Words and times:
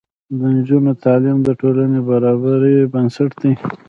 د 0.37 0.39
نجونو 0.55 0.91
تعلیم 1.03 1.37
د 1.43 1.49
ټولنې 1.61 1.99
برابرۍ 2.09 2.75
بنسټ 2.93 3.31
دی. 3.41 3.53